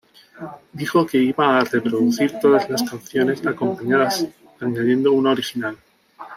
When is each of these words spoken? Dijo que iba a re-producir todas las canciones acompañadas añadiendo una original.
Dijo 0.73 1.05
que 1.05 1.19
iba 1.19 1.59
a 1.59 1.63
re-producir 1.63 2.39
todas 2.41 2.67
las 2.71 2.81
canciones 2.81 3.45
acompañadas 3.45 4.25
añadiendo 4.59 5.11
una 5.13 5.29
original. 5.29 5.77